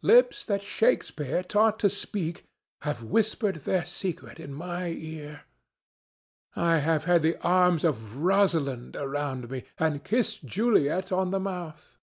[0.00, 2.46] Lips that Shakespeare taught to speak
[2.88, 5.42] have whispered their secret in my ear.
[6.56, 11.98] I have had the arms of Rosalind around me, and kissed Juliet on the mouth."